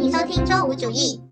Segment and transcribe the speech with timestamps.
[0.00, 1.29] 欢迎收听周五主义。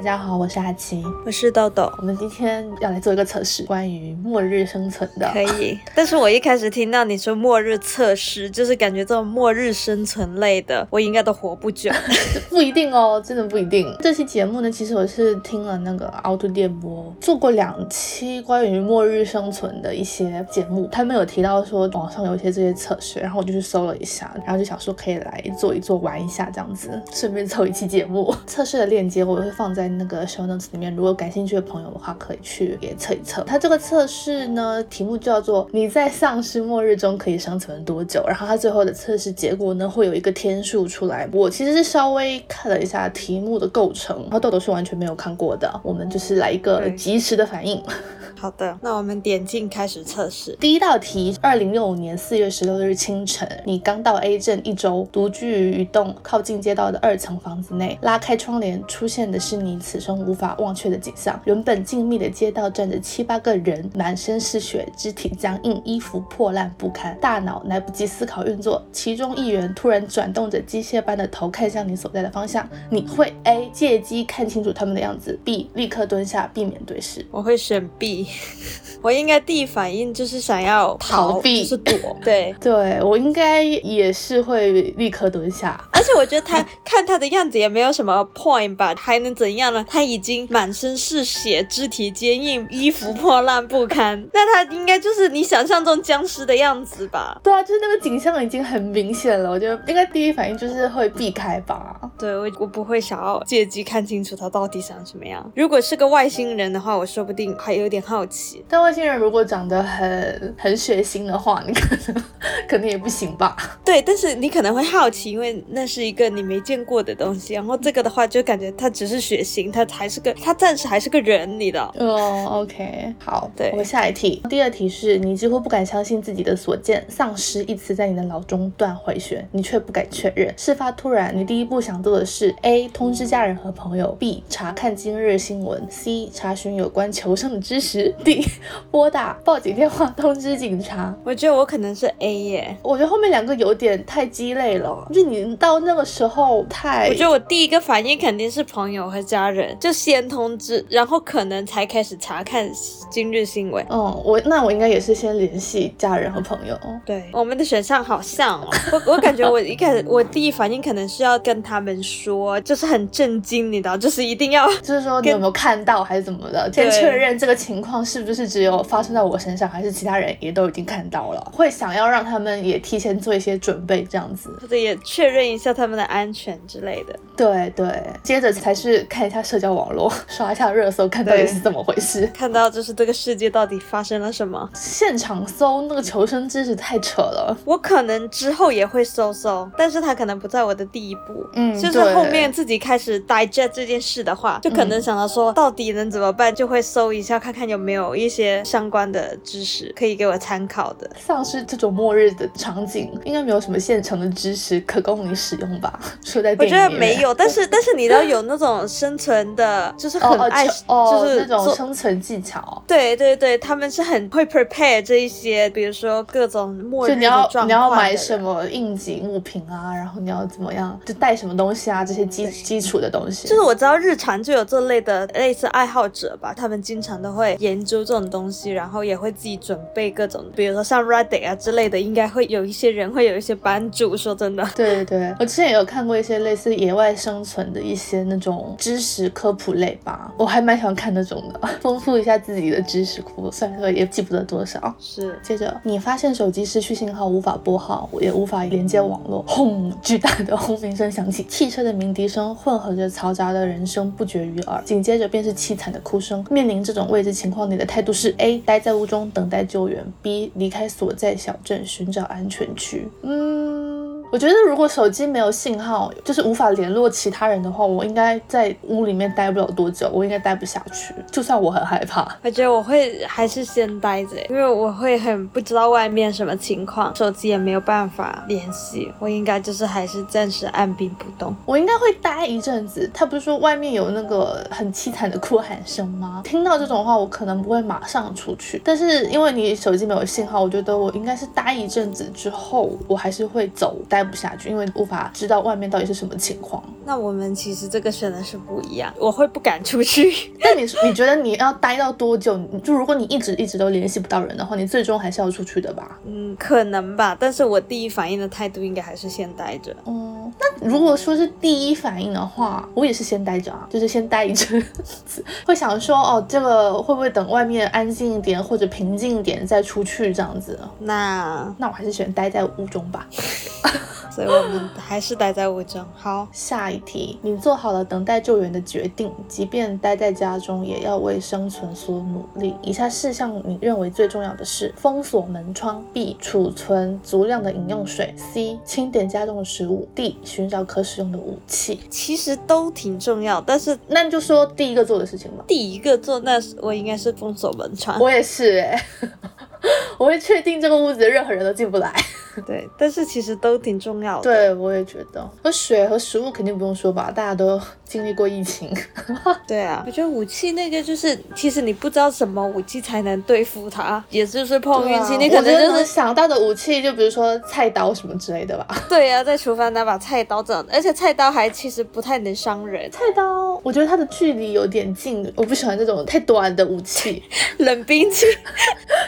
[0.00, 1.92] 大家好，我是阿奇，我是豆豆。
[1.98, 5.28] 我们今天要来做一个测试，关于末日生存的。
[5.30, 11.90] 可以，但是我一开始听到你说末日测试，就是感觉这种末日生存类的，我应该都活不久。
[12.48, 13.94] 不一定哦，真的不一定。
[14.00, 28.34] 这期节目呢，其实我是听了那个凹凸电波做过两期关于末日生存的一些节目，他们有提到说网上有一些这些测试，然后我就去搜了一下，然后就想说可以来做一做玩一下这样子，顺便凑一期节目。
[28.46, 29.89] 测试的链接我会放在。
[29.98, 33.42] 那个 show notes 里面，如果感兴趣的朋友的话，可以去也测一测。
[33.42, 38.24] 它这个测试呢，题目叫做“你在丧尸末日中可以生存多久”。
[38.28, 41.28] 然后它最后的测试结果呢，会有一个天数出来。
[41.32, 45.80] 我其实是稍微看了一下题目的构成，然后豆豆是完全没有看过的。
[45.82, 47.82] 我们就是来一个及时的反应。
[48.36, 50.56] 好的，那我们点进开始测试。
[50.58, 57.98] 第一道题：二零六五年四月十六日清晨，你刚到 A 镇一周，独居于一栋靠近街道的二层房子内。
[58.00, 61.40] 拉开窗帘，出现的是你此生无法忘却的景象。
[61.44, 68.82] 原本静谧的街道站着七八个人，满身是血，肢体僵硬，衣服破烂不堪，大脑来不及思考运作。
[68.92, 72.68] 其中一人突然转动着机械般的头看向你所在的方向。
[72.90, 77.24] 你会 A 借机看清楚他们的样子，B 立刻蹲下避免对视。
[77.30, 78.26] 我会选 B。
[79.02, 81.94] 我应该第一反应就是想要逃避，是躲。
[82.22, 85.82] 对 对，我应该也是会立刻蹲下。
[85.92, 89.84] 而且我觉得他看他的样子也没有什么 point 吧，还能怎样呢？
[89.86, 94.26] 他已经满身是血，肢体坚硬，衣服破烂不堪。
[94.32, 97.38] 那他应该就是你想象中僵尸的样子吧？
[97.44, 99.50] 对啊，就是那个景象已经很明显了。
[99.50, 102.00] 我觉得应该第一反应就是会避开吧。
[102.18, 105.52] 对我，我不会想要借机看清楚他到底长什么样。
[105.54, 108.64] 如果是个外星人的话，我说不定还有点好奇。
[108.68, 112.24] 但外星人如果长得很很血腥的话，你可能
[112.68, 113.56] 可能也不行吧？
[113.84, 117.54] 对，但是你可能会好奇，因为那是一个你没见过的东西。
[117.54, 121.80] 然后这个的话，就感觉他只是血腥，他还是个他暂时还是个人，你的。
[121.98, 124.42] 哦，OK，好，对，我们下一题。
[124.48, 130.52] 第二题是你几乎不敢相信自己的所见，丧尸一词在你的脑中断回旋，你却不敢确认。
[130.56, 132.88] 事发突然，你第一步想做的是：A.
[132.88, 134.42] 通知家人和朋友；B.
[134.48, 136.28] 查看今日新闻；C.
[136.32, 138.46] 查询有关求生的知识；D.
[138.90, 141.14] 拨打报警电话通知警察。
[141.24, 142.76] 我觉得我可能是 A 耶。
[142.82, 147.08] 我觉得后面两个有点太鸡肋了，就你到那个时候太……
[147.08, 152.68] 我觉得我第一个反应肯定是朋友和家人，就先通知，然后可能才开始查看
[153.08, 153.84] 今日新闻。
[153.88, 156.76] 嗯，我那我应该也是先联系家人和朋友。
[157.04, 158.68] 对，我们的选项好像哦。
[159.06, 168.70] 我我感觉我一开始我第一反应可能是要跟他们说，就是很震惊，你知道，就是一定要， 就是说你有没有看到还是怎么的，先确认这个情况是不是只有。
[168.70, 171.52] 有发生在我身上，还是其他人也都已经看到了？
[171.52, 177.18] 会想要让他们也提前做一些准备，这样子，或者也确认一下他们的安全之类的。
[177.36, 184.68] 对对，接着才是看一下社交网络， 刷一下热搜，看到底是怎么回事，看到就是这个世界到底发生了什么。
[184.74, 191.46] 现场搜那个求生知识太扯了，我可能之后也会搜搜，但是他可能不在我的第一步。
[191.54, 198.60] 嗯，就是后面自己开始 digest 这件事的话，就可能想到说到底能怎么办，就会搜一下看看有没有一些。
[198.64, 201.10] 相关的知识可以给我参考的。
[201.18, 206.00] 丧尸这种末日的场景，应该没有什么现成的知识可供你使用吧？
[206.24, 212.82] 说在我觉得没有，但是但是你要有那种生存的，就是很爱，就是那种生存技巧。
[212.86, 223.46] 对对对，他们是很会 prepare 这一些，比如说各种末日你要你要买什么应急物品啊，然后你要怎么样，就带什么东西啊，这些基基础的东西。
[223.46, 228.70] 就是我知道日常就有这类的类似爱好者吧，他们经常都会研究这种东西。
[228.70, 234.16] 然后也会自己准备各种，比如说像 Reddit 啊之类的，应该会有一些人会有一些帮助。
[234.16, 243.50] 说真的，对对对，我之前也有看过一些类似野外生存的一些那种知识科普类吧，我还蛮喜欢看那种的，丰富一下自己的知识库。
[243.50, 244.94] 虽然说也记不得多少。
[244.98, 249.92] 是，接着你发现手机失去信号，无法拨号，也无法连接网络，轰！
[250.02, 256.44] 巨大的轰鸣声响起，汽车的鸣笛声混合着嘈杂的人声不绝于耳，紧接着便是凄惨的哭声。
[256.50, 263.08] 面临这种未知情况，你的态度是？A 待在屋中等待救援，B 离开所在小镇寻找安全区。
[263.22, 264.09] 嗯。
[264.30, 271.12] 我觉得如果手机没有信号，就是无法联络其他人的话，我应该在屋里面待不了多久，我应该待不下去。
[271.32, 281.52] 就算我很害怕，我觉得我会还是先待着，因为我会很不知道外面什么情况，手机也没有办法联系，我应该就是还是暂时按兵不动。
[281.66, 283.10] 我应该会待一阵子。
[283.12, 286.42] 他不是说外面有那个很凄惨的哭喊声吗？
[286.44, 288.80] 听到这种话，我可能不会马上出去。
[288.84, 294.19] 但是因为你手机没有信号，我觉得我应该是待一阵子之后，我还是会走待。
[294.20, 296.82] 待不下去，因为无法知道外面到底是什么情况。
[297.06, 300.30] 那我们其实这个选的是不一样，我会不敢出去。
[300.60, 302.58] 但你你觉得你要待到多久？
[302.84, 306.18] 就如果你一直一直都联系不到人的话，你最终还是要出去的吧？
[306.26, 307.36] 嗯，可能吧。
[307.40, 309.96] 但是我第一反应的态度应该还是先待着。
[310.04, 314.80] 嗯，那如果说是第一反应的话，我也是先待着啊，就是先待一阵
[315.24, 320.78] 子，会想说哦，这个会不会等外面安静一点或者平静一点再出去这样子？
[321.00, 323.26] 那那我还是选待在屋中吧。
[324.30, 326.04] 所以我们还是待在屋中。
[326.14, 332.74] 好，下一题，你做好了等待救援的决定，即便待在家中，也要为生存所努力。
[332.82, 336.36] 以下事项你认为最重要的是：封锁门窗；B.
[336.38, 338.78] 储存足量的饮用水；C.
[338.84, 340.34] 清点家中的食物；D.
[340.44, 342.00] 寻找可使用的武器。
[342.08, 345.64] 其实都挺重要，但是那你就说第一个做的事情吧。
[345.66, 348.18] 第一个做，那是我应该是封锁门窗。
[348.20, 349.06] 我也是哎、
[350.18, 352.12] 我会确定这个屋子任何人都进不来。
[352.66, 354.42] 对，但是其实都挺重要的。
[354.42, 355.48] 对，我也觉得。
[355.62, 358.90] 和水和食物肯定不用说吧，大家都经历过疫情。
[359.66, 365.36] 对啊，我觉得武器那个就是，其实你不知道什么武器才能对付它，也就是碰运气。
[365.36, 368.86] 你可能能就是想到的武器，就比如说菜刀什么之类的吧。
[369.08, 373.10] 对呀、在厨房拿把菜刀这样，而且菜刀还其实不太能伤人。
[373.10, 377.42] 菜刀，我觉得它的距离有点近，我不喜欢这种太短的武器，
[377.78, 378.46] 冷兵器，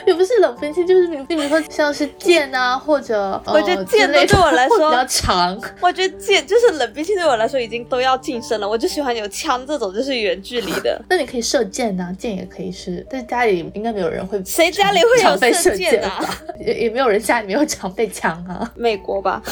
[0.07, 5.61] 也不是冷兵器，就是你比如说像是剑啊，或者呃我觉得剑都对我来说比较长。
[5.81, 11.01] 我觉得剑就是冷兵器对我来说已经都要近身了，我就喜欢有枪这种就是远距离的。
[11.09, 16.25] 那你可以射箭啊，箭也可以是，但是家里应该没有人会，谁家里会有射箭啊？
[16.59, 18.71] 也也没有人家里没有常备枪啊。
[18.75, 19.43] 美国吧，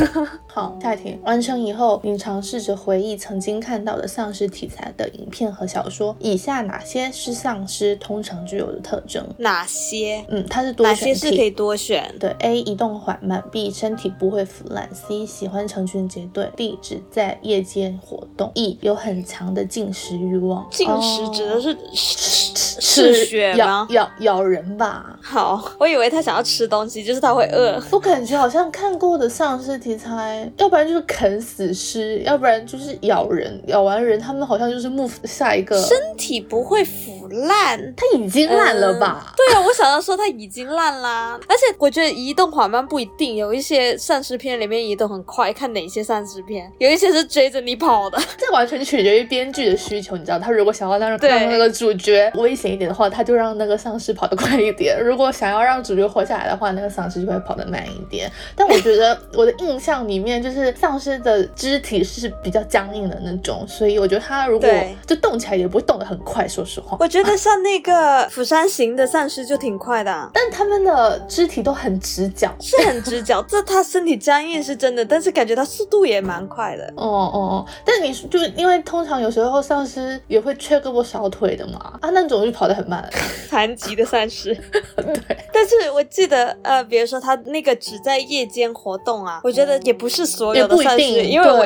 [0.54, 1.18] 好，下一题。
[1.24, 6.14] 完成以后，你尝试着回忆曾经看到的丧尸题材的影片和小说。
[6.20, 9.26] 以下哪些是丧尸通常具有的特征？
[9.38, 11.14] 哪些嗯，它是多哪选题。
[11.14, 12.14] 些是可以多选？
[12.20, 20.64] 对，A 移动缓慢，B 身体不会腐烂，C 喜欢成群结队，D 只在夜间活动，E 有很强的进食欲望。
[20.70, 23.86] 进食指的哦是嗜嗜血咬吗？
[23.90, 25.18] 咬咬人吧？
[25.20, 27.82] 好，我以为他想要吃东西，就是他会饿。
[27.90, 35.80] 我感觉好像看过的丧尸题材，要不然就是啃死尸，要不然就是咬人，咬完人他们好像就是 move 下一个。
[35.82, 37.94] 身体不会腐烂。
[37.96, 39.32] 它已经烂了吧？
[39.36, 48.18] 对啊，我想要说它已经烂啦，而且我觉得移动缓慢不一定，有一些丧尸片里面移动很快，看哪些丧尸片，有一些是追着你跑的。
[48.38, 58.30] 这完全取决于编剧的需求，你知道，他如果想要让让那个主角危险一点的话，他就让那个丧尸跑得快一点；如果想要让主角活下来的话，那个丧尸就会跑得慢一点。
[58.54, 64.68] 但我觉得我的印象里面，就是丧尸的肢体是比较僵硬的那种，所以我觉得他如果
[65.06, 66.96] 就动起来也不会动得很快，说实话。
[67.00, 72.54] 我觉得像那个釜山行的丧尸就挺快的啊、但他们的肢体都很直角。
[72.60, 76.84] 是很直角，这他身体僵硬是真的，但是感觉他速度也蛮快的。
[76.96, 77.66] 哦哦哦！
[77.84, 83.08] 但你就因为通常有时候丧尸也会缺胳膊少腿的嘛，啊，那种就跑得很慢。
[83.48, 84.54] 残疾的丧尸，
[84.96, 91.64] 对， 但是我记得，呃，比如说他那个只在夜间活动啊，我觉得也不是所也有的丧尸，不一定，因为我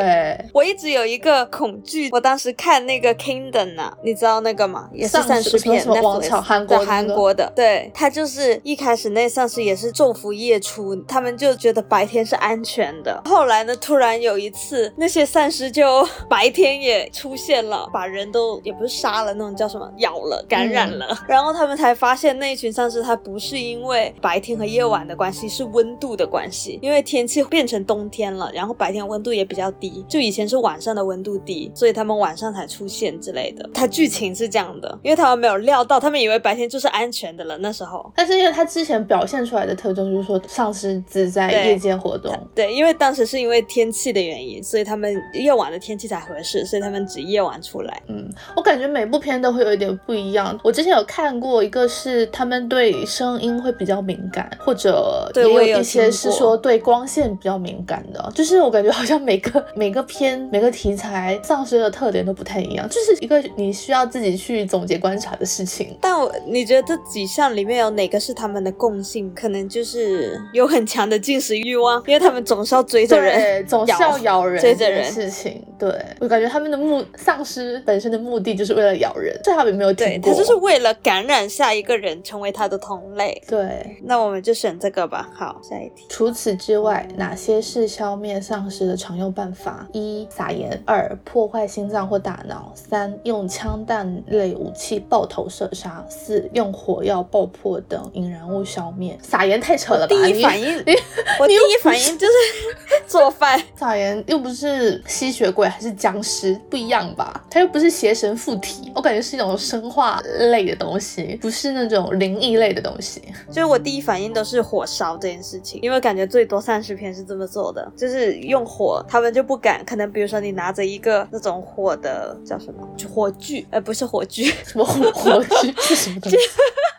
[0.52, 4.88] 我一直有一个恐惧，我当时看那个 Kingdom 啊，你知道那个吗？
[4.92, 13.22] 也是丧丧尸片尸什么什么王 Netflix 朝韩国韩国的，对，他就是一开始那丧尸也是昼伏夜出，他们就觉得白天是安全的。
[13.24, 33.68] 后来呢，突然有一次，那些丧尸就 白天也出现了，把人都也不是杀了，那种叫什么咬了、感染了，然后他们才发现那一群丧尸它不是因为白天和夜晚的关系，是温度的关系，因为天气变成冬天了，然后白天温度也比较低，就以前是晚上的温度低，所以他们晚上才出现之类的。
[33.72, 38.10] 它剧情是这样的，因为他们没有料到，他们以为白天就是安全的了，那时候。
[38.14, 48.02] 但是因为他之前表现出来的特征就是说丧尸只在夜间活动，对，因为当时是因为天气的原因，所以他们夜晚的天气才合适，所以他们只夜晚出来。
[48.08, 50.58] 嗯，我感觉每部片都会有一点不一样。
[50.62, 58.32] 我之前有看过一个是他们对声音会比较敏感，或者对有一些是说对光线比较敏感的。
[58.38, 65.98] 就是我感觉好像每个 每个片每个题材丧尸的特点都不太一样，就是一个你需要自己去总结观察的事情。
[66.00, 69.34] 但我你觉得这几项里面有哪个是他们的共性？
[69.34, 75.60] 可能就是有很强的进食欲望，因为他们总是要追着人对，总是要咬人追着人事情。
[75.78, 80.32] 对我感觉他们的目丧尸本身的目的就是为了咬人，这他们没有对，听过。
[80.32, 83.40] 它就是为了感染下一个人，成为他的同类。
[83.46, 83.96] 对。
[84.02, 85.28] 那我们就选这个吧。
[85.34, 86.06] 好，下一题。
[86.08, 89.86] 除此之外，哪些是消灭丧尸的常用办法？
[89.92, 99.16] 一、撒盐；二、破坏心脏或大脑；三、用枪弹类武器爆头射杀；四、用火药爆破等引燃物消灭。
[99.22, 100.16] 撒盐太扯了吧？
[100.16, 100.76] 第一你反应
[101.38, 102.32] 我第一反应就是
[103.06, 103.60] 做饭。
[103.76, 107.44] 撒盐又不是吸血鬼还是僵尸，不一样吧？
[107.50, 110.20] 它又不是邪神附体，我感觉是一种生化
[110.50, 113.22] 类的东西，不是那种灵异类的东西。
[113.48, 119.84] 就是我第一反应都是火烧这件事情，因为感觉最多丧尸片是这么做的，就是用火，他们就不敢。
[119.84, 126.36] 可能比如说你拿着一个那种火的叫什么火炬，呃，不是火炬，什么火火炬是什么东西？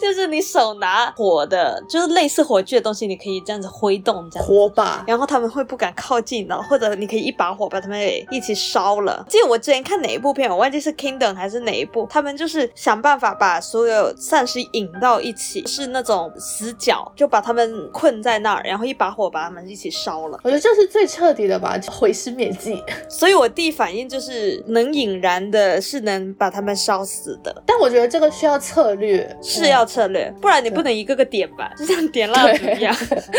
[0.00, 4.48] 就是你手拿火的，就是类似火炬的东西，你可以这样子挥动，这样。
[4.48, 5.04] 火把。
[5.06, 9.24] 然后他们会不敢靠近的，或者你可以一把火把他们给一起烧了。
[9.28, 20.40] 记得我之前看哪一部片，我忘记是 Kingdom 还是哪一部，他们就是想办法把所有丧尸引到一起，是那种死角，就把他们困在那儿，然后一把火把他们一起烧了。
[20.42, 22.82] 我觉得这是最彻底的吧，毁尸灭迹。
[23.08, 32.94] 所以我第一反应就是能引燃的，是能把他们烧死的，但我觉得这个需要策略，是要策略，不然你不能一个个点吧， 就像点蜡烛一样。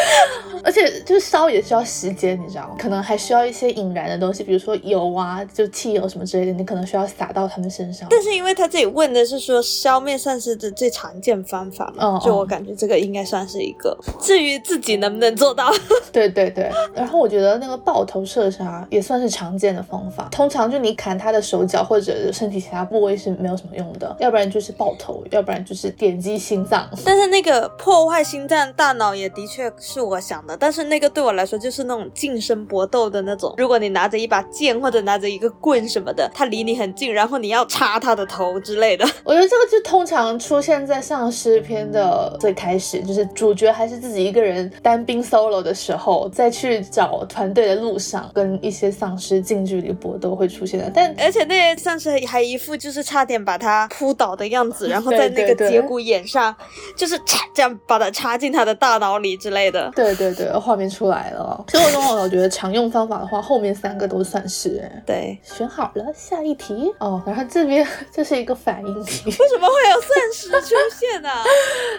[0.63, 2.75] 而且就是烧也需要时间，你知道吗？
[2.77, 8.07] 可能还需要一些引燃的东西，比如说油啊，就汽油什么之类的，你可能需要撒到他们身上。
[8.11, 13.97] 但是因为他这里问的是说消灭丧尸的最常见方法嘛，嗯就我感觉这个应该算是一个。
[14.19, 15.71] 至于自己能不能做到，
[16.11, 20.27] 对对对，然后我觉得那个爆头射杀也算是常见的方法。
[20.31, 26.89] 通常就你砍他的手脚或者身体其他部位是没有什么用的，要不然就是爆头，要不然就是点击心脏。
[27.05, 33.53] 但是那个破坏心脏、大脑也的确是我想的，但是那个对我来说就是那种近身搏斗的那种。
[33.57, 39.05] 如果你拿着一把剑或者拿着一个棍什么的，他离你很近，然后你要插他的头之类的。
[39.23, 50.91] 我觉得这个就通常出现在丧尸片的最开始，就是主角还是自己一个人单兵 solo 的时候，再去找团队的路上，跟一些丧尸近距离搏斗会出现的。
[50.93, 56.55] 但而且那些丧尸还一副就是差点把他扑倒的样子，然后 在那个节骨眼上，
[56.95, 59.91] 就是插这样把它插进他的大脑里之类的。
[59.95, 61.63] 对对对，画面出来了。
[61.67, 65.03] 生活中我觉得常用方法的话，后面三个都算是哎。
[65.05, 67.21] 对，选好了，下一题哦。
[67.25, 71.43] 然后这边这是一个反应题，为什么会有丧尸出现啊？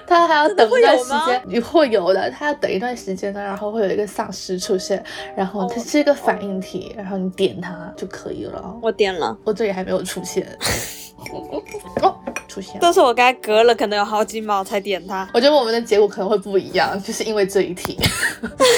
[0.07, 5.03] 他还要等一段时间，你会有的，他要等一段时间呢，然后会有一个丧尸出现，
[5.37, 8.75] 然后它哦是一个反应题，然后你点它就可以了。
[8.83, 10.47] 我点了，我这里还没有出现，
[12.03, 12.15] 哦，
[12.49, 12.79] 出现了。
[12.81, 15.29] 但是我刚才隔了可能有好几秒才点它。
[15.33, 17.99] 我觉得我们的结果可能会不一样，就是因为这一题。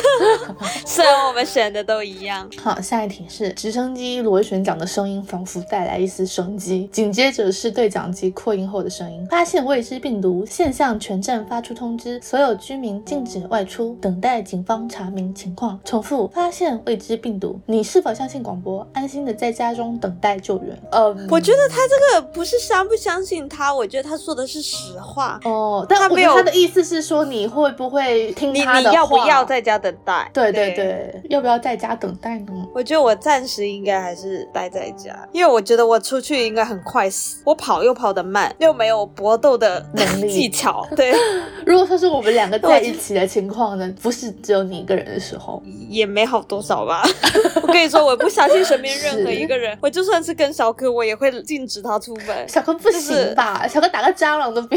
[0.86, 15.78] 虽然我们选的都一样，好，下一题是直升机螺旋桨的声音仿佛带来一丝生机，紧接着是对讲机扩音后的声音，发现未知病毒，现象全镇发出通知，所有居民禁止外出，等待警方查明情况。
[15.84, 18.86] 重复，发现未知病毒，你是否相信广播？
[18.92, 20.78] 安心的在家中等待救援。
[20.92, 25.38] 嗯，我觉得他这个不是相不相信他，我觉得他说的是实话。
[25.44, 30.28] 哦，但他没有他的意思是说，你会不会听你他的要不要在家等待？
[30.34, 32.52] 对对对，要不要在家等待呢？
[32.74, 41.14] 我觉得我暂时应该还是待在家，因为我觉得我出去应该很快死，我跑又跑得慢，又没有搏斗的能力技巧， 对，
[41.64, 47.06] 如果说是我们两个在一起的情况呢，不是只有你一个人的时候，也没好多少吧。
[47.62, 52.48] 我跟你说，我不相信身边任何一个人，我就算是跟小哥，我也会禁止他出门。
[52.48, 53.66] 小哥不行吧？
[53.66, 54.68] 小哥打个蟑螂都不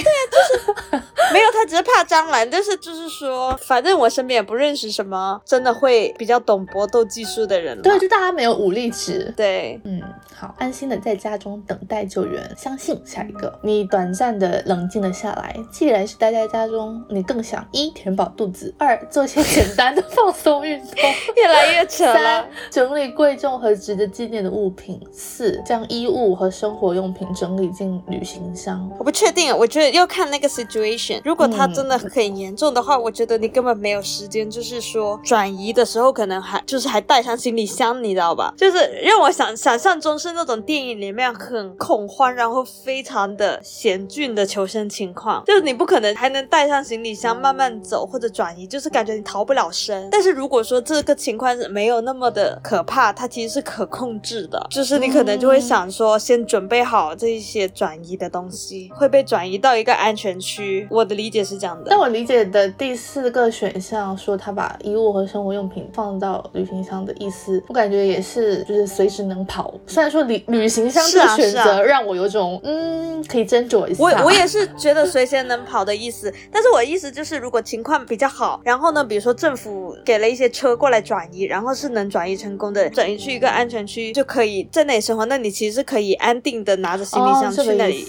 [1.34, 7.82] 没有，他只是怕蟑螂，但是就是说，反正我身边也不认识什么真的会比较懂搏斗技术的人。
[7.82, 9.34] 对，就大家没有武力值。
[9.36, 10.02] 对，嗯，
[10.34, 12.50] 好，安心的在家中等待救援。
[12.58, 15.56] 相信下一个，你短暂的冷静了下来。
[15.72, 20.96] 既然是待在家中，你更想一填饱肚子，二做些简单的放松运动，
[21.36, 22.50] 越来越扯了三。
[22.72, 28.90] 整理贵重和值得纪念的物品，四将衣物和生活用品整理进旅行箱。
[28.98, 31.22] 我不确定，我觉得要看那个 situation。
[31.24, 38.54] 如果它真的很严重的话，我觉得你根本没有时间，就是说转移的时候可能还就是还带上行李箱，你知道吧？
[38.58, 50.10] 就是让我想想象中是那种电影里面很恐慌，然后非常的险峻的求生情况，就是你不可能还能带上行李箱慢慢走或者转移，就是感觉你逃不了身。
[50.12, 60.88] 但是如果说这个情况是没有那么的可怕，它其实是可控制的，就是你可能就会想说，先准备好这一些转移的东西，会被转移到一个安全区。
[60.90, 61.88] 我的理解是这样的。
[61.90, 69.74] 但我理解的第四个选项说他把衣物和生活用品放到旅行箱的意思，我感觉也是就是随时能跑。
[69.88, 74.04] 虽然说旅旅行箱这个选择让我有种嗯可以斟酌一下。
[74.04, 88.08] 我我也是觉得随时能跑的意思，但是我的意思就是如果情况比较好，然后呢，比如说政府给了一些车过来转移，然后是能转移成功的，转移去一个安全区就可以在那里生活，那你其实是可以安定的拿着行李箱去那里。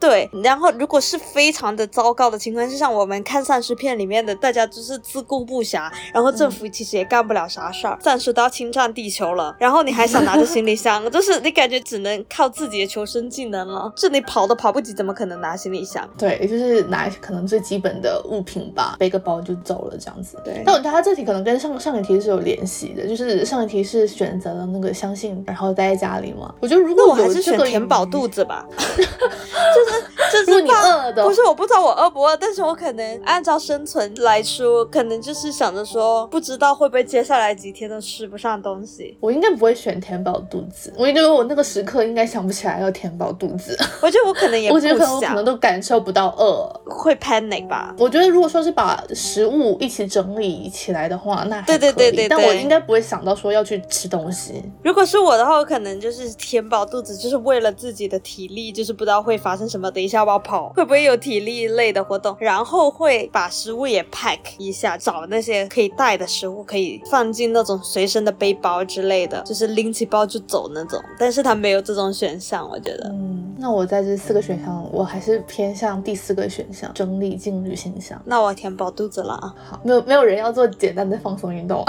[0.00, 16.08] 对，然后如果是非常的糟糕的情况，就像我们看丧尸片里面的，大家就是自顾不暇，然后政府其实也干不了啥事儿，暂时都要侵占地球了，然后你还想拿着行李箱， 就是你感觉只能靠自己的求生技能了，这你跑都跑不及，怎么可能拿行李箱？
[16.16, 20.38] 对，就是拿可能最基本的物品吧，背个包就走了这样子。
[20.44, 26.54] 对，但我觉得他这题可能跟上上一题是有联系的，就是上一题是选择了那个相信，然后待在家里嘛。
[26.60, 30.06] 我觉得如果我还是选填饱肚子吧， 就是
[30.44, 39.16] 就是你饿的，不是我不知道我饿不饿，但是我可能按照生存来说，可能就是想着说，不知道会不会接下来几天都吃不上东西。
[39.20, 43.76] 我应该不会选填饱肚子，我觉得我那个时刻应该想不起来要填饱肚子。
[44.02, 47.94] 我觉得我可能也，我觉得可能我可能都感受不到饿，会 panic 吧。
[47.98, 54.62] 我觉得如果说是把食物一起整理起来的话，那对对对对，但我应该不会想到说要去吃东西。
[54.82, 71.00] 如果是我的话，我可能就是填饱肚子，就是为了自己的体力，就是不知道会发生什么，等一下我要跑，会不会有体力类的活动，然后会把食物也 pack 一下，找那些可以带的食物，可以放进那种随身的背包之类的，就是拎起包就走那种。
[71.16, 73.08] 但是他没有这种选项，我觉得。
[73.12, 78.20] 嗯，那我在这四个选项，我还是偏向第四个选项，整理进旅行箱。
[78.24, 79.54] 那我填饱肚子了啊。
[79.70, 81.84] 好，没有没有人要做简单的放松运动，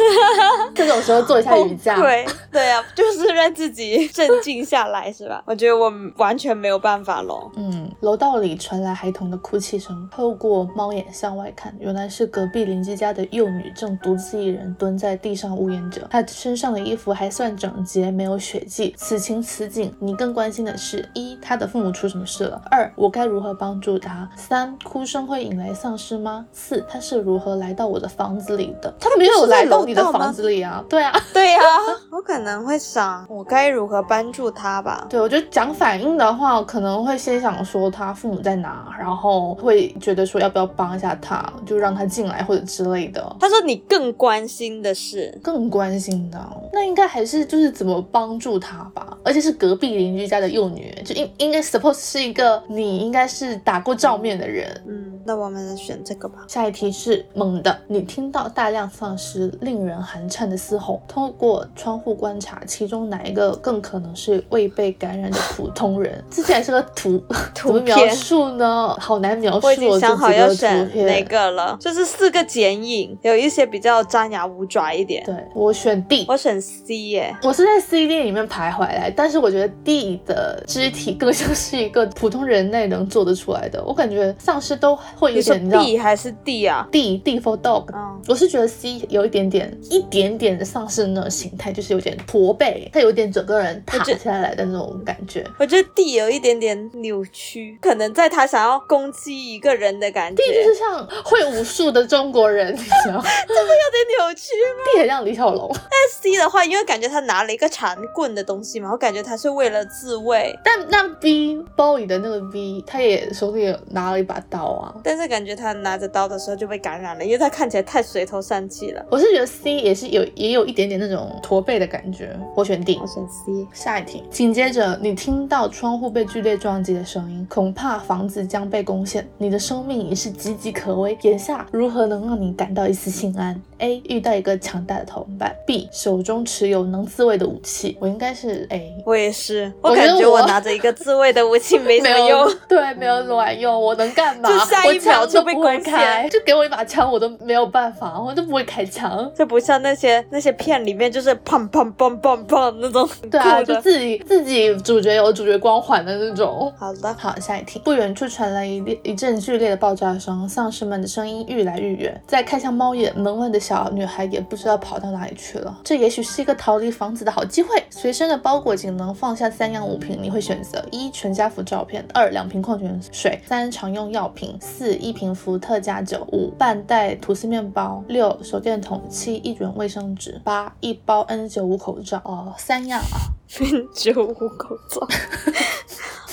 [0.74, 1.96] 这种时候做一下瑜伽。
[1.96, 5.42] 对对啊，就是让自己镇静下来，是吧？
[5.46, 7.50] 我觉得我完全没有办法喽。
[7.56, 16.06] 嗯，楼道里传来孩童的哭泣声，透过猫眼向外看，原来是隔壁邻居家的幼女正独自一人蹲在地上呜咽着。
[16.10, 18.94] 她身上的衣服还算整洁，没有血迹。
[18.98, 22.60] 此情此景，你更关心的是：一，她的父母出什么事了？
[22.70, 24.28] 二，我该如何帮助她？
[24.36, 26.44] 三，哭声会引来丧尸吗？
[26.52, 28.92] 四，她是如何来到我的房子里的？
[29.00, 30.84] 她没有来到你的房子里啊？
[30.88, 31.60] 对啊，对呀，
[32.12, 35.06] 我可能会想，我该如何帮助她吧？
[35.08, 43.36] 对，我觉得讲反应的话，可能会先想说他父母在哪，然后会觉得说要不要帮一下他，就让他进来或者之类的。
[43.40, 46.38] 他说你更关心的是，更关心的，
[46.72, 49.16] 那应该还是就是怎么帮助他吧？
[49.24, 54.80] 而且是隔壁邻居家的幼女，就应应该 suppose 是一个你应该是打过照面的人。
[54.86, 56.44] 嗯，那我们选这个吧。
[56.48, 66.22] 下一题是猛的，你听到大量丧尸令人寒颤的嘶吼，通过窗户观察，其中哪一个更可能是未被感染的普通人？
[66.30, 67.22] 这竟然是个图
[67.54, 69.66] 图描述呢，好难描述。
[69.66, 75.22] 我已经想好要选哪个了，就是四个剪影，有一些比较张牙舞爪一点。
[75.24, 83.82] 对我选 D，我选 C 耶，我是在 C D 里面徘徊来，但是我觉得 D 的肢体更像是一个普通人类能做得出来的。
[83.84, 87.86] 我感觉丧尸都会有点，你 D 还是 D 啊？D D for dog。
[87.94, 95.44] 嗯，我是觉得 C 有一点点，一点点的丧尸那种形态，就是有点驼背，他有点整个人塌下来的那种感觉。
[95.58, 100.42] 我觉得 D 有一点点扭曲，可能在他想要攻击一个人的感觉。
[100.42, 103.20] D 就是像会武术的中国人，你知道？
[103.46, 105.70] 真的有点扭曲吗？D 很像李小龙。
[105.72, 110.58] 但 C 的话，因为感觉他拿了一个长棍的东西嘛，我感觉他是为了自卫。
[110.64, 114.94] 但那 B 包里的那个 B，他也手里有拿了一把刀啊。
[115.02, 119.04] 但是感觉他拿着刀的时候就被感染了，因为他看起来太垂头丧气了。
[119.10, 122.36] 我是觉得 C 也是有也有一点点那种驼背的感觉。
[122.56, 123.66] 我选 D，我选 C。
[123.72, 131.16] 下一题，紧接着你听到窗户被剧烈撞击的声音，恐怕房子将被攻陷，你的生命已是岌岌可危。
[131.22, 137.96] 眼下如何能让你感到一丝心安？A 遇到一个强大的同伴，B 手中持有能自卫的武器。
[138.00, 139.72] 我应该是 A，我也是。
[139.80, 143.80] 我感觉我拿着一个自卫的武器没什么用， 对，没有卵用。
[143.80, 144.48] 我能干嘛？
[144.48, 149.30] 就下一秒就被攻开，就给我一把枪，我都没有办法，我都不会开枪。
[149.34, 153.08] 就不像那些那些片里面，就是砰砰砰砰砰那种。
[153.30, 156.72] 对啊，就自己自己主角有主角光环的那种。
[156.78, 157.80] 好的，好，下一题。
[157.84, 162.18] 不远处传来一一阵剧烈的爆炸声，丧尸们的声音愈来愈远。
[162.26, 165.78] 再看向猫眼，门外的小女孩也不知道跑到哪里去了。
[165.84, 167.82] 这也许是一个逃离房子的好机会。
[167.90, 182.20] 随身的包裹仅能放下三样物品，你会选择一全家福照片，二两瓶矿泉水，三常用药品，四四一瓶伏特加酒，五半袋吐司面包，六手电筒，七一卷卫生纸，八一包 N 九五口罩。
[182.24, 183.34] 哦，三样啊。
[183.58, 185.04] N 九五口罩。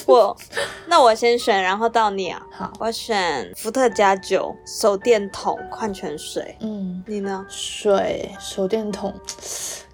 [0.06, 0.36] 我，
[0.88, 2.42] 那我先选，然后到你啊。
[2.52, 6.56] 好，我选伏特加酒、手电筒、矿泉水。
[6.62, 7.46] 嗯，你呢？
[7.50, 9.14] 水、手电筒。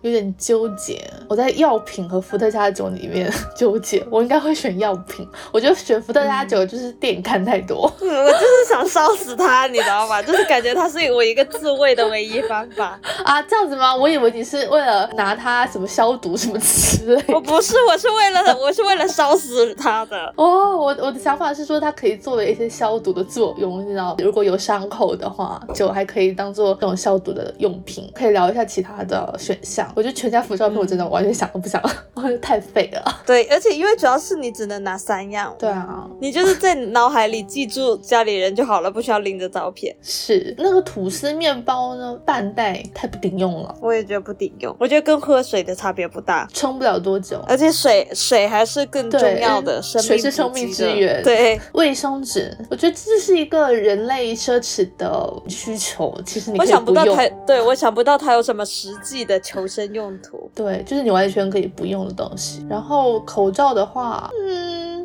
[0.01, 5.27] 有点纠结，我在药品和伏特加酒里面纠结，我应该会选药品。
[5.51, 10.21] 我觉得选伏特加酒就是电影看太多， 嗯，我就是想烧死它，你知道吗？
[10.23, 13.93] 就是感觉它是我一个自卫的唯一方法啊，这样子吗？
[13.95, 17.23] 我以为你是为了拿它什么消毒什么之类。
[17.27, 20.33] 我不是，我是为了 我是为了烧死它的。
[20.37, 28.09] 哦，我我的想法是说它可以作为一些消毒的作用，你知道，如果有伤口的话，酒还可以当做这种消毒的用品。
[28.15, 29.88] 可以聊一下其他的选项。
[29.95, 31.81] 我觉得全家福照片我真的完全想都不想，
[32.13, 33.21] 我觉得太废了。
[33.25, 35.55] 对，而且因为主要是你只能拿三样。
[35.57, 39.95] 对啊，你就是在脑海里记住家里人就好了，不需要拎着照片。
[40.01, 43.75] 是那个吐司面包呢，半袋太不顶用了。
[43.81, 47.39] 我也觉得不顶用，我觉得跟喝水的差别不大，撑不了多久。
[47.47, 51.23] 而且水水还是更重要的，水是生命之源。
[51.23, 56.15] 对，卫生纸，我觉得这是一个人类奢侈的需求。
[56.25, 60.49] 其实你我想不到它，对我想不到它有什么实际的求生用途。
[60.55, 62.65] 对，就是你完全可以不用的东西。
[62.69, 64.29] 然后口罩的话，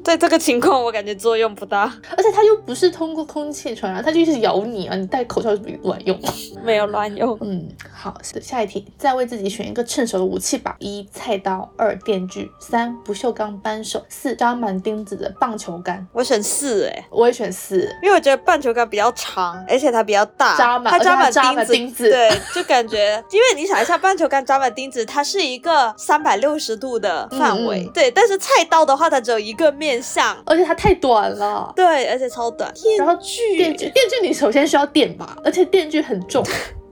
[0.05, 4.95] 在这个情况我感觉作用不大，而且它又不是通过空气传染，它就是咬你啊！
[4.95, 6.21] 你戴口罩是不乱用？
[6.63, 7.39] 没有乱用。
[7.41, 16.07] 嗯，好，下一题，再为自己选一个趁手的武器吧：一菜刀，二电锯，三不锈钢扳手，四扎满钉子的棒球杆。
[16.13, 20.99] 我选四，哎，我也选四，因为我觉得棒球杆比较长，而且它比较大，扎满，它
[21.31, 25.45] 扎满钉子，对，就感觉，因为你想一下，棒球杆扎满钉子，它是。
[25.45, 32.73] 一个三百六十度的范围，对，但是菜刀的话，它只有一个面向，而且它太短了，对，而且超短。
[32.99, 33.15] 然后
[33.57, 36.45] 电锯，电锯你首先需要电吧，而且电锯很重。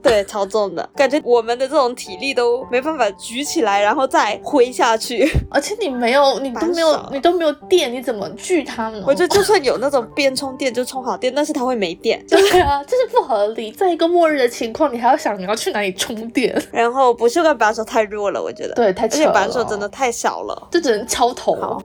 [0.03, 5.27] 对，超重的感觉，我们的这种体力都没办法举起来，然后再挥下去。
[5.49, 9.01] 而且你没有，你都没有，你都没有电，你怎么锯它呢？
[9.07, 12.23] 我觉得就算有那种边充电就充好电，但是它会没电。
[12.27, 13.71] 对啊，这是不合理。
[13.71, 16.53] 在一个末日的情况，你还要想你要去哪里充电？
[16.71, 18.73] 然后不锈钢把手太弱了，我觉得。
[18.73, 21.81] 对，太而且把手真的太小了，就只能敲头。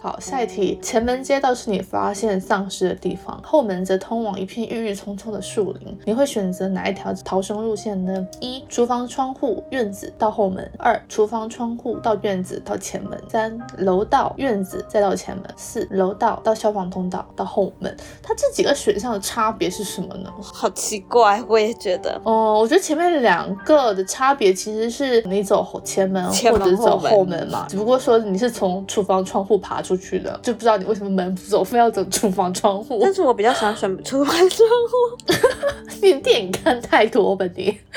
[0.00, 5.98] 好，下一题，前门街道是你发现丧尸的地方，后门则通往一片郁郁葱葱的树林。
[6.06, 8.26] 你会选择哪一条逃生路线呢？
[8.40, 17.94] 一厨房窗户院子到后门，二厨房窗户到院子到前门，三楼道院子再到前门，四楼道到消防通道到后门。
[18.22, 20.30] 它这几个选项的差别是什么呢？
[20.40, 22.20] 好奇怪，我也觉得。
[22.24, 32.98] 哦，我觉得前面两个的差别其实是你走前门或者走后门嘛，只不过说你是从厨房窗户爬出去的，就不知道你为什么门不走，非要走厨房窗户。
[33.02, 35.32] 但是我比较喜欢选厨房窗户，
[36.02, 37.64] 你电影看太多吧你。
[37.66, 37.87] 就是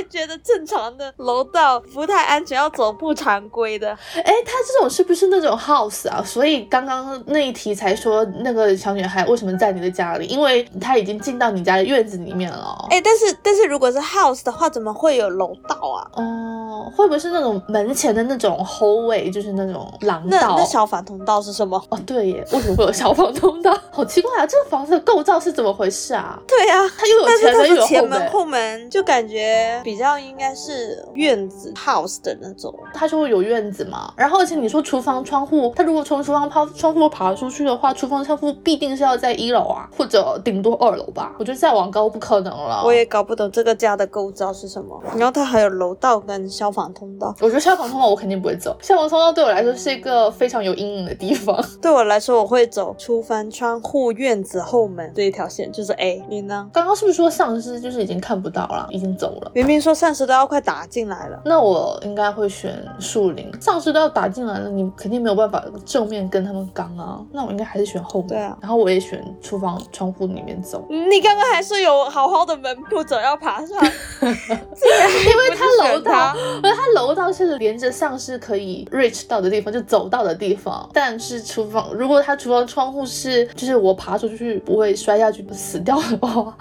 [0.00, 3.90] 会觉得正常的楼道不太安全，要走不常规的。
[4.14, 6.22] 哎，他这种是不是那种 house 啊？
[6.24, 10.26] 所以刚刚那一题才说那个小女孩为什么在你的家里？
[10.26, 12.86] 因为她已经进到你家的院子里面了。
[12.88, 16.08] 哎，但是但是如果是 house 的话，怎么会有楼道啊？
[16.14, 20.56] 哦，会不会是那种门前的那种 hallway，就是那种廊道？
[20.56, 21.76] 那消防通道是什么？
[21.90, 23.76] 哦，对耶，为什么会有消防通道？
[23.92, 24.46] 好奇怪啊！
[24.46, 26.38] 这个房子的构造是怎么回事啊？
[26.46, 28.70] 对啊，它又有前门又有前门后门。
[28.88, 34.14] 就感觉比较应该是院子 house 的那种，它就会有院子嘛。
[34.16, 41.34] 然后而且你说厨房窗户，它如果从厨房抛窗户爬出去的话，厨房窗户必定是要在一楼啊，或者顶多二楼吧。
[41.40, 42.84] 我觉得再往高不可能了。
[42.84, 45.02] 我也搞不懂这个家的构造是什么。
[45.16, 47.34] 然后它还有楼道跟消防通道。
[47.40, 51.60] 我觉得消防通道我肯定不会走，消防通道对我来说是一个非常有阴影的地方。
[51.82, 56.22] 对我来说，我会走厨房窗户、院子后门这一条线，就是 A。
[56.28, 56.70] 你呢？
[56.72, 59.50] 刚刚是不是说丧尸就是已经看不到了，已经走了？
[59.54, 63.50] 明明说丧尸都要快打进来了，那我应该会选树林。
[63.60, 67.20] 丧尸都要打进来了，你肯定没有办法正面跟他们刚啊。
[67.32, 68.28] 那我应该还是选后面。
[68.30, 70.86] 对啊，然后我也选厨房窗户里面走。
[70.88, 73.76] 你刚刚还是有好好的门不走要爬上，
[74.22, 80.88] 因为它楼道，因为它楼道是连着丧尸可以 reach 到的地方，就走到的地方。
[80.94, 86.56] 但是厨房，如果它厨房窗户是，就是我爬出去不会摔下去死掉的话，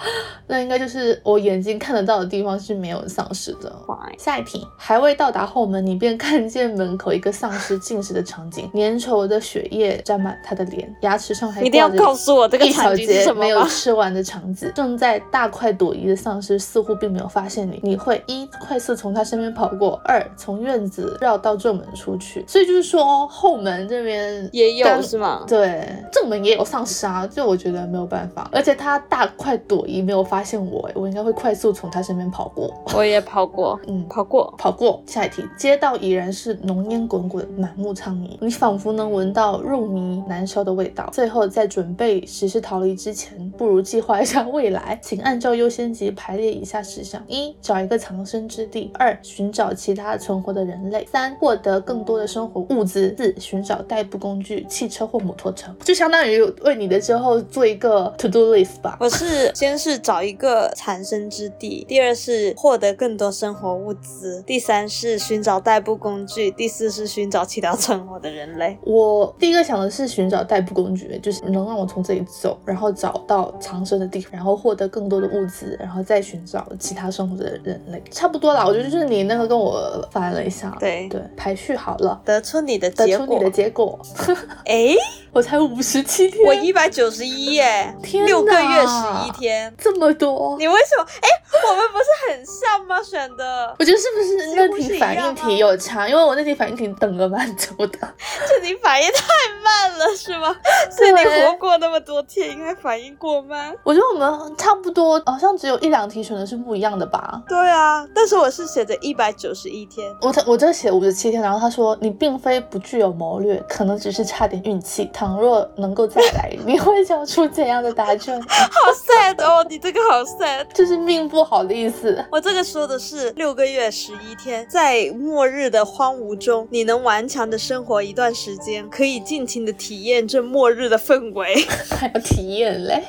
[0.48, 2.90] 那应该就是我眼睛看得到的地方是没。
[2.90, 3.74] 没有丧尸的。
[4.18, 17.80] 下一题，还未到达后门，你便看见门口一个丧尸进食的场景， 粘稠的血液沾满他的脸，牙齿上还一定要告诉我这个场景是什么没有吃完的肠子，正在大快朵颐的丧尸似乎并没有发现你。
[17.82, 25.44] 你会一快速从他身边跑过，二从从院子绕到正门出去，所以就是说后门这边也有是吗？
[25.48, 32.74] 对，正门也有丧尸啊，就我觉得没有办法，而且他大快朵颐，没有发现我，我应该会快速从他身边跑过。
[32.96, 34.54] 我也跑过，嗯，跑过。
[34.58, 35.02] 跑过。
[35.06, 41.10] 下一题，街道已然是浓烟滚滚，满目苍痍，你仿佛能闻到肉糜难消的味道。
[41.14, 55.74] 最后，在准备实施逃离之前，不如计划一下未来，请按照优先级排列以下事项：一、找一个藏身之地；二、寻找其他存活的人类；三、获得更多的生活物资；四、寻找代步工具，汽车或摩托车。
[55.84, 58.98] 就相当于为你的之后做一个 to do list 吧。
[59.00, 68.78] 我是先是找一个藏身之地，第二是获得更多生活物资，第三是寻找代步工具，第四是寻找其他存活的人类。
[68.84, 78.66] 我第一个想的是寻找代步工具，就是能让我从这里走，然后找到藏身的地方，然后获得更多的物资，然后再寻找其他生活的人类，差不多啦。
[78.66, 83.50] 我觉得就是你那个跟我翻了一下，对对，排序好了，得出你的结果得出你的。
[83.50, 84.00] 结果，
[84.66, 84.96] 哎，
[85.34, 89.74] 我才五十七天，我一百九十一耶，天六个月哪十一天。
[89.78, 90.56] 这么多。
[90.58, 91.04] 你为什么？
[91.04, 91.28] 哎，
[91.68, 93.00] 我们不是很像吗？
[93.02, 96.08] 选的，我觉得是不是那题反应题有差？
[96.08, 97.88] 因为我那题反应题等了蛮久的。
[97.88, 99.24] 就你反应太
[99.64, 100.54] 慢了，是吗？
[100.92, 103.74] 所以你活过那么多天，应该反应过慢。
[103.84, 107.42] 我觉得我们差不多，好像只有一两题选的是不一样的吧。
[107.48, 110.14] 对啊，但是我是写的一百九十一天。
[110.22, 115.10] 我这我这写五十七天，然后他说你并非不具有谋略，可能只是差点运气。
[115.14, 118.40] 倘若能够再来，你会交出怎样的答卷？
[118.44, 120.66] 好 sad 哦，你这个好 sad。
[120.74, 122.24] 就是命不好的意思。
[122.32, 131.56] 我这个说的是六个月十一天，在末日的荒芜中，你能顽强的生活一段时间，可以尽情的体验这末日的氛围，
[131.90, 133.04] 还要体验嘞。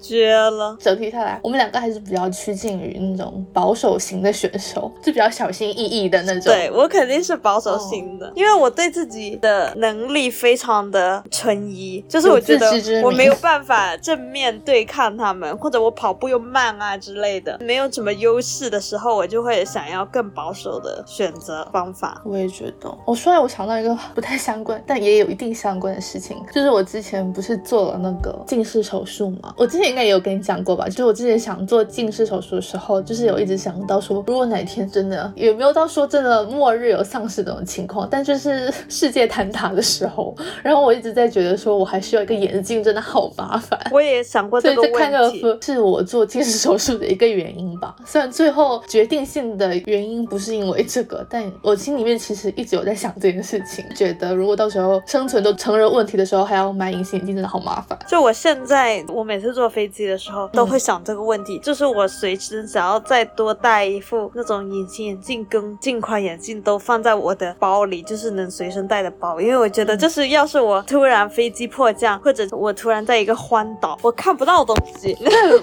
[0.00, 0.76] 绝了。
[0.80, 6.44] 整体下来，我们两个还是比较趋近于那种保守型的选手， 就比较小心翼翼的那种。
[6.44, 12.70] 对我肯定是保守型的，因为我对自己的能力非常的存疑，就是我觉得
[13.02, 22.20] 我没有办法正面对抗他们， 或者我跑步又慢啊之类的，没有什么优势的时候，我就会想要更保守的选择方法。
[22.24, 29.54] 我也觉得，我说来我想到一个不太相关，但也有一定相关的事情，就是我之前不是做了那个近视手术嘛？
[29.56, 30.86] 我之前应该也有跟你讲过吧？
[30.86, 43.78] 就是我之前想做近视手术的时候，就是有一直想到说，如果哪天真的也没有到说真的末日有丧尸这种情况，但就是 世界坍塌的时候，然后我一直在觉得说我还需要一个眼镜，真的好麻烦。
[43.90, 45.40] 我也想过所以这个问题。
[45.60, 47.94] 是我做近视手术的一个原因吧。
[48.04, 57.98] 虽然最后决定性的原因不是因为这个，但我心里面其实一直有在想这件事情，觉得如果到时候生存都成人问题的时候，还要买隐形眼镜，真的好麻烦。
[58.08, 75.16] 就我现在，我每次坐飞机的时候嗯都会想这个问题，就是我随时想要再多带一副那种隐形眼镜跟镜框眼镜都放在我的包里，就是能随身带的包，因为我觉得就是要是我突然飞机迫降，或者我突然在一个荒岛，我看不到东西，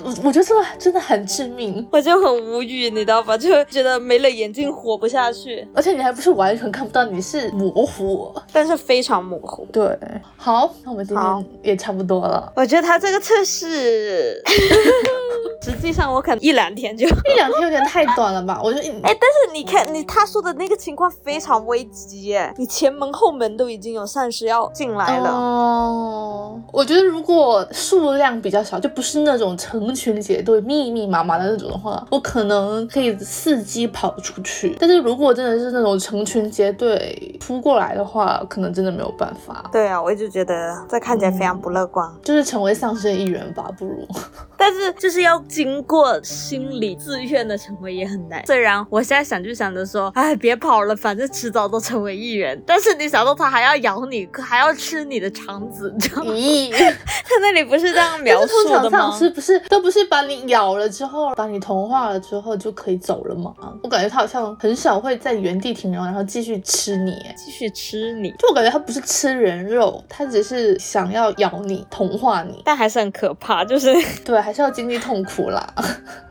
[0.04, 3.38] 我 我觉得这个真的很致命，我就很无语，你知道吧？
[3.38, 8.34] 就觉得没了眼镜活不下去，而且你还不是完全看不到，你是模糊。
[8.52, 9.68] 但是非常模糊。
[9.72, 9.98] 对，
[10.38, 12.52] 好，那我们今天也差不多了。
[12.56, 14.07] 我觉得他这个测试，
[15.62, 17.06] 实际上我可能一两天就。
[17.08, 18.60] 一两天有点太短了吧？
[18.64, 25.30] 我觉得，哎，但是你看，你他说的那个情况非常危急耶，你前门后门都已经有丧尸要进来了。
[25.30, 34.76] 哦，我觉得如果数量比较少，就不是那种成群结队、密密麻麻的那种的话，我可能可以伺机跑出去。
[34.80, 43.97] 但是如果真的是那种成群结队扑过来的话，可能真的没有办法，对啊，我一直觉得这看起来非常不乐观，就是成为丧尸的一员吧，不如。
[44.58, 48.44] 但是就是要经过心理自愿的成为也很难。
[48.48, 52.62] 虽然我现在想就想着说，哎，别跑了，反正迟早都成为一员。
[52.66, 56.32] 但是你想到他还要咬你，还要吃你的肠子，你知道吗？
[56.34, 59.20] 咦，他 那里不是这样描述的吗常丧？
[59.20, 63.54] 尸不是都不是把你咬了之后，把你同化了之后就可以走了吗？
[63.84, 67.12] 我感觉他好像很少会在原地停留，然后继续吃你。
[67.12, 72.62] 哎继续吃你，就我感觉他不是吃人肉，他只是想要咬你、同化你。
[72.66, 73.87] 但还是很可怕，就是
[74.26, 75.68] 对，还是要经历痛苦啦。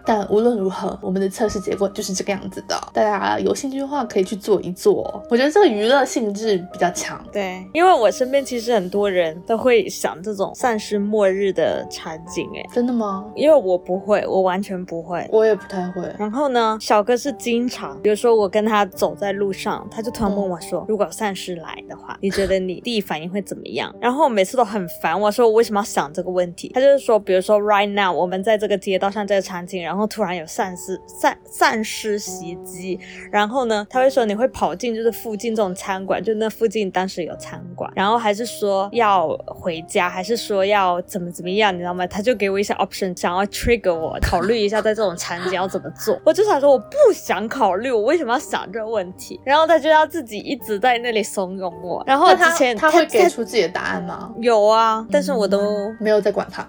[0.07, 2.81] 但无论如何，我们的测试结果就是这个样子的。
[2.93, 5.23] 大家有兴趣的话，可以去做一做。
[5.29, 7.23] 我觉得这个娱乐性质比较强。
[7.33, 13.27] 对，因为我身边其实很多人都会想这种丧尸末日的场景，哎，真的吗？
[13.35, 15.29] 因为我不会，我完全不会。
[15.33, 16.03] 我也不太会。
[16.19, 26.71] 然后呢，小哥是经常，比如说我跟他走在路上，他就突然问我说：“如果丧尸来的话，你觉得你第一反应会怎么样？”然后我每次都很烦，我说我为什么要想这个问题？
[26.75, 33.01] 他就是说，比如说 right now 我们在这个街道上这个场景，然后然后突然有丧尸丧丧尸袭击，
[33.33, 42.07] 然后呢，他会说你会跑进就是附近这种餐馆，就那附近当时有餐馆，然后还是说要回家，还是说要怎么怎么样，你知道吗？
[42.07, 46.21] 他就给我一些 option，想要 trigger 我考虑一下在这种场景要怎么做。
[46.27, 49.41] 我就想说我不想考虑，我为什么要想这个问题？
[49.47, 52.05] 然后他就要自己一直在那里怂恿我。
[52.07, 54.31] 然后之前他会给出自己的答案吗？
[54.43, 56.69] 有啊，但是我都没有在管他。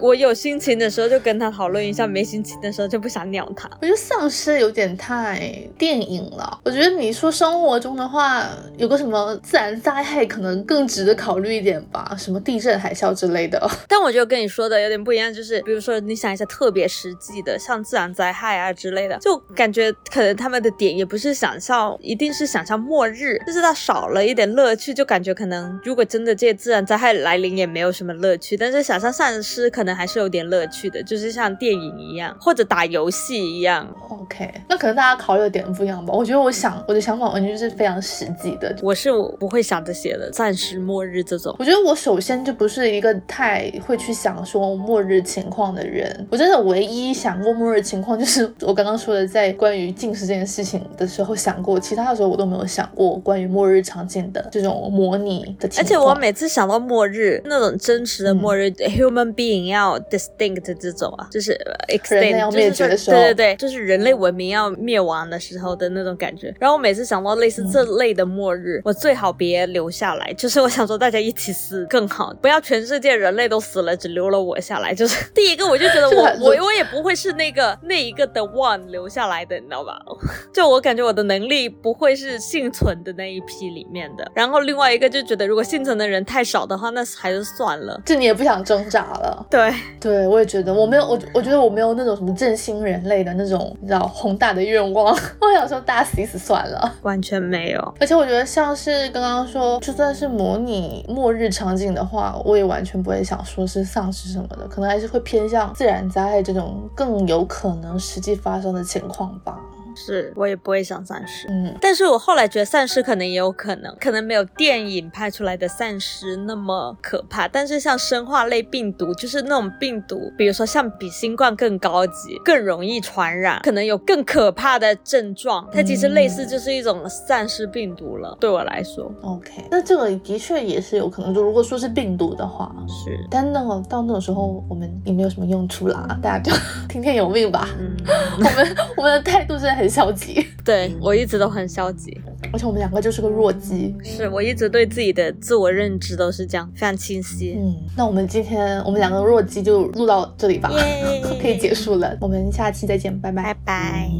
[0.00, 3.68] 我有心情的时候就跟他讨论一下，没心情的时候就不想鸟他。
[3.80, 5.38] 我觉得丧尸有点太
[5.78, 6.60] 电影了。
[6.64, 13.60] 我觉得你说生活中的话，有个什么自然灾害可能更值得考虑一点吧，什么地震、海啸之类的。
[13.88, 33.86] 但我觉得跟你说的有点不一样，就是比如说你想一下特别实际的，像自然灾害啊之类的，就感觉可能他们的点也不是想象，一定是想象末日，就是它少了一点乐趣，就感觉可能如果真的这些自然灾害来临也没有什么乐趣，但是想象丧尸可能还是有点乐趣的，就是像电影一样或者打游戏一样。
[34.08, 36.12] OK，那可能大家考虑的点不一样吧。
[36.12, 41.54] 我觉得我想我的想法完全就是非常实际的，我是我不会想这些的，暂时末日这种。
[41.58, 46.26] 我觉得我首先就不是一个太会去想说末日情况的人。
[46.30, 55.84] 我真的唯一想过末日情况就是我刚刚说的，在关于近视这件事情的时候想过，其他的时候我都没有想过关于末日场景的这种模拟的情况。
[55.84, 61.56] 而且我每次想到末日那种真实的末日，human being 要 distinct 这种啊，就是
[61.88, 66.54] extinct 要灭绝的时候，对对对，就是人类文明要灭亡的时候的那种感觉。
[66.58, 74.94] 然后我每次想到类似这类的末日，我最好别留下来，就是我想说大家一起死更好，不要全世界人类都死了，只留了我下来。
[74.94, 79.98] 就是第一个，我就觉得 我我我也不会是那个那一个的 one 留下来的，你知道吧？
[80.52, 84.30] 就我感觉我的能力不会是幸存的那一批里面的。
[84.34, 88.00] 然后另外一个就觉得，如果幸存的人太少的话，那还是算了。
[88.04, 89.46] 就你也不想挣扎了。
[89.50, 95.06] 对对，我也觉得我没有我我觉得我没有那种什么振兴人类的那种你知道宏大的愿望。
[95.40, 97.94] 我想说大家死一死算了，完全没有。
[97.98, 109.58] 而且我觉得像是刚刚说，就算是模拟末日场景的话，我也完全不会想说是丧尸什么的，可能还是会偏向自然灾害这种更有可能实际发生的情况吧。
[110.00, 128.34] 是我也不会想丧尸，嗯，但是我后来觉得丧尸可能也有可能，可能没有电影拍出来的丧尸那么可怕，但是像生化类病毒，就是那种病毒，比如说像比新冠更高级、更容易传染，可能有更可怕的症状，它其实类似就是一种丧尸病毒了。
[128.40, 136.56] 对我来说，OK，那这个的确也是有可能，就如果说是病毒的话，是，但那个到那种时候，我们也没有什么用处啦，大家就
[136.88, 137.68] 听天由命吧。
[137.78, 137.94] 嗯，
[138.38, 139.89] 我们我们的态度是很。
[139.90, 142.16] 消极， 对我一直都很消极，
[142.52, 143.94] 而且我们两个就是个弱鸡。
[144.02, 147.56] 是我一直对自己的自我认知都是这样，非常清晰。
[147.58, 150.70] 嗯，那我们今天我们两个弱鸡就录到这里吧，
[151.42, 152.16] 可以结束了。
[152.20, 154.10] 我们下期再见，拜拜拜拜。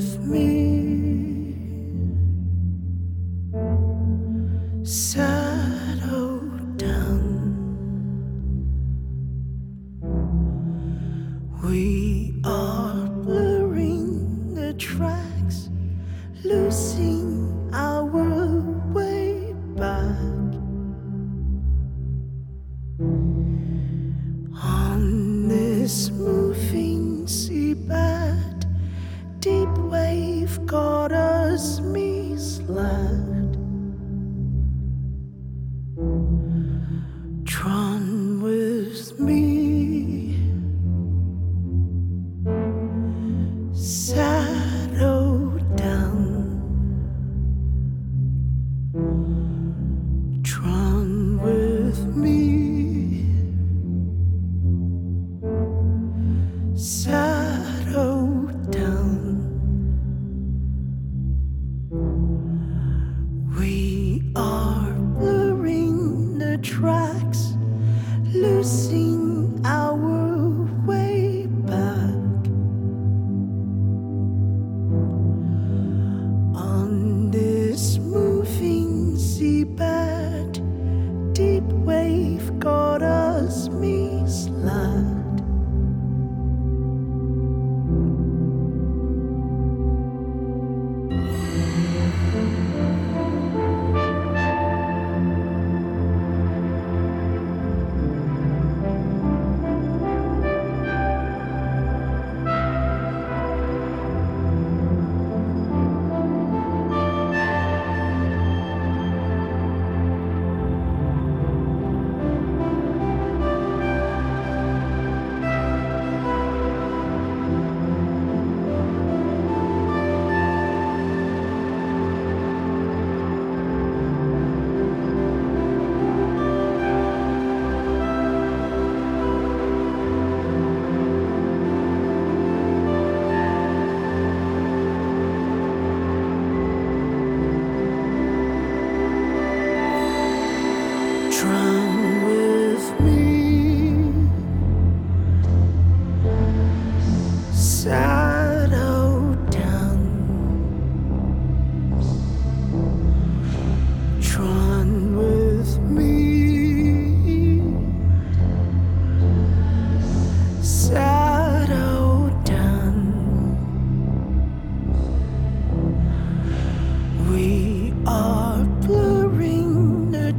[0.00, 0.79] with me.
[30.70, 33.19] goddess me slept.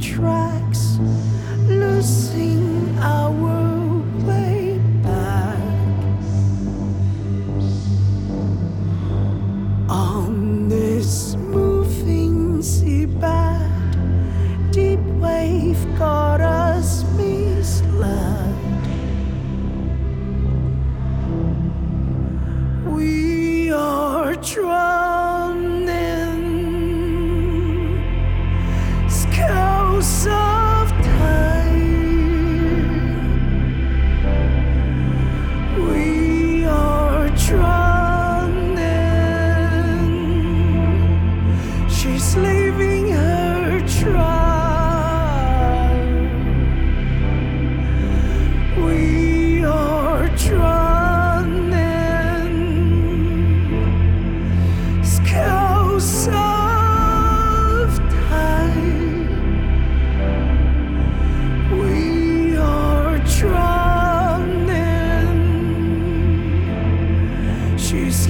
[0.02, 0.51] try.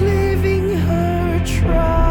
[0.05, 2.02] Leaving her tribe.